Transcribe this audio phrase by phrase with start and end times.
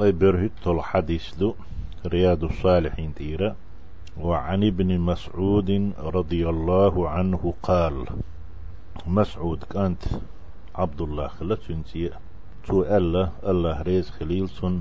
[0.00, 1.54] قي برهت الحديث دو
[2.06, 3.56] رياض الصالحين تيرا.
[4.20, 8.06] وعن ابن مسعود رضي الله عنه قال
[9.06, 10.02] مسعود كانت
[10.74, 11.60] عبد الله خلت
[12.66, 14.80] تو الله الله ريز خليل سن.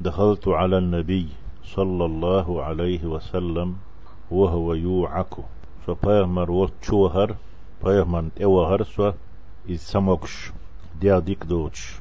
[0.00, 1.28] دخلت على النبي
[1.64, 3.76] صلى الله عليه وسلم
[4.30, 5.34] وهو يوعك.
[5.86, 7.36] فبيغمر وتشوهر
[7.84, 9.12] بيغمر اوهر سو
[9.68, 10.52] إذ سموكش.
[11.00, 12.00] ديا ديك دوتش.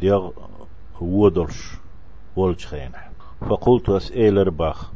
[0.00, 0.30] ديا
[1.00, 1.76] ودرش
[2.36, 2.98] ولش خينه
[3.40, 4.92] فقلت أسئل باخ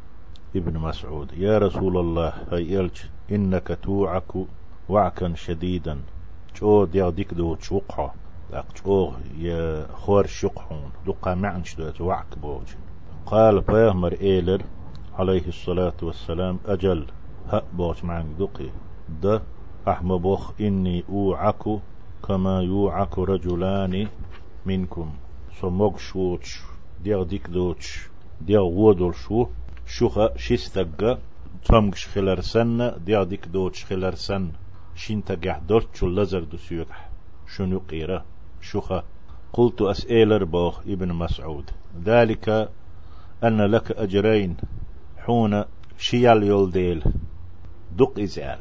[0.56, 2.98] ابن مسعود يا رسول الله هاي إلج
[3.32, 4.32] إنك توعك
[4.88, 6.00] وعكا شديدا.
[6.56, 8.14] جو ديا ديك دو تشوقها
[8.52, 10.90] لك جو يا خور شقحون.
[11.06, 12.74] دقا معنش دوت وعك بوج.
[13.26, 14.62] قال بيهمر إيلر
[15.18, 17.06] عليه الصلاة والسلام أجل
[17.48, 18.70] هأ بوش معك دقي.
[19.22, 19.42] ده
[19.88, 21.80] أحم بوخ إني أوعك
[22.28, 24.08] كما يوعك رجلان
[24.66, 25.12] منكم.
[25.60, 26.60] سموك شوتش
[27.04, 28.08] ديغ ديك دوتش
[28.40, 29.46] ديغ وودول شو
[29.86, 31.18] شوخا شيستقا
[31.64, 34.50] تمكش خلر سنة ديغ ديك دوتش خلر سن
[34.94, 37.08] شين تقع دورت شو لزر دو سيوح
[37.56, 38.24] شنو قيرة
[38.60, 39.04] شوخا
[39.52, 41.70] قلت أسئلر بوخ ابن مسعود.
[42.04, 42.70] ذلك
[43.44, 44.56] أن لك أجرين
[45.16, 45.64] حون
[45.98, 47.02] شيال يولديل
[47.96, 48.58] دق إزال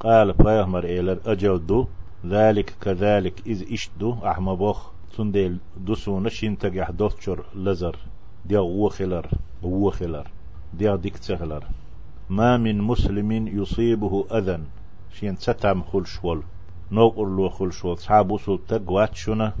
[0.00, 1.86] قال فيهمر إيلر أجل دو
[2.26, 4.90] ذلك كذلك إذ إشدو أحمى بوخ.
[5.16, 7.96] تنديل دسونا شين تقع دوتشر لزر.
[8.44, 9.26] ديا وخلر
[9.62, 10.26] وخلر
[10.74, 11.16] ديا ديك
[12.30, 14.58] ما من مسلم يصيبه أذى
[15.12, 16.42] شين ستام خلشول
[16.92, 19.52] نوقر له خلشول صحابو سلتق واتشنا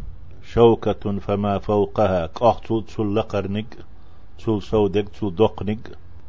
[0.42, 2.26] شوكة فما فوقها.
[2.26, 3.64] قاحتو تسل لقرنق
[4.38, 5.78] تسل سودق تسل دقنق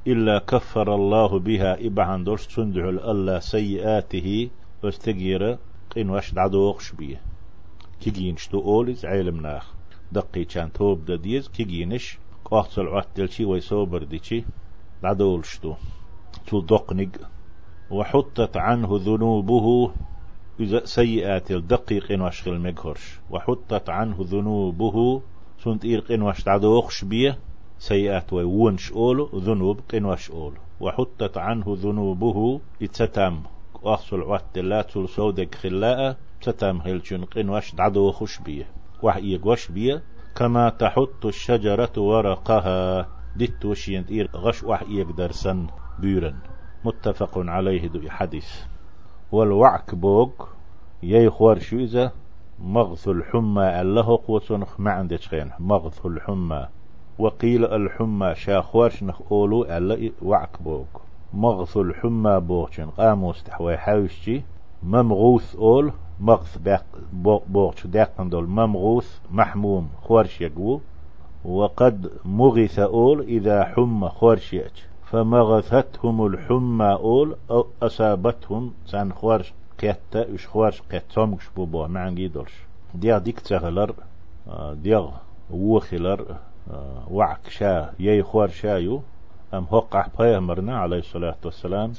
[0.08, 4.50] إلا كفر الله بها إبعان دورش تندعو الله سيئاته.
[4.84, 5.58] واستجير
[5.92, 7.29] قين واش دعدوغش بيه
[8.02, 9.74] كيجينش تو أولز علم ناخ
[10.12, 14.44] دقي كان توب دديز كيجينش قاحتل عتلشي ويسوبر ديشي
[15.04, 15.74] دعدولشتو
[16.48, 17.10] تو دقنق
[17.92, 19.92] وحطت عنه ذنوبه
[20.60, 25.22] إذا سيئات الدقيق إن واشغل مجهرش وحطت عنه ذنوبه
[25.64, 27.40] سنت إير إن واش تعدوخش بيه
[27.80, 33.44] سيئات ويونش أولو ذنوب قن واش أولو وحطت عنه ذنوبه اتتم
[33.84, 38.68] أخصل وقت لا تل سودك خلاء تتم هلشن قن واش تعدوخش بيه.
[39.04, 40.04] وحيق واش بيه.
[40.36, 45.68] كما تحط الشجرة ورقها دت وشين إير غش وحيق درسن
[46.00, 46.36] بيرن
[46.86, 48.50] متفق عليه دو حديث.
[49.32, 50.50] والوعك بوك
[51.04, 52.12] يي خوار شويزة
[52.60, 56.68] مغث الحمى الله قوتنخ ما عندك خين مغث الحمى.
[57.20, 61.02] وقيل الحمى شاخوارش نخ أولو ألا وعك بوك
[61.34, 64.44] مغث الحمى بوكشن قاموس تحوي حاوشتي
[64.84, 66.58] ممغوث أول مغث
[67.48, 70.80] بوكش داقن دول ممغوث محموم خوارش يقو
[71.46, 80.36] وقد مغث أول إذا حمى خوارش يأتي فمغثتهم الحمى أول أو أصابتهم سان خوارش قيتا
[80.36, 82.54] إش خوارش قيتهم كش بوبو ما عن جيدولش
[82.94, 83.94] ديا ديك تغلر
[84.48, 85.12] آه، ديا
[85.52, 86.36] وخلر
[86.72, 89.02] آه، وعك شا يي خوار شايو
[89.54, 91.94] أم هقع بيامرنا عليه الصلاة والسلام.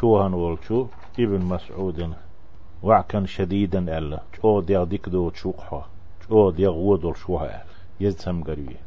[0.00, 0.86] شوهن والشو
[1.18, 2.14] ابن مسعود.
[2.84, 4.20] وعكا شديدا ألا.
[4.42, 5.86] شو ديا ديك دو تشوقها
[6.28, 7.64] شو ديا غودل شوها
[8.00, 8.80] يزسم قريه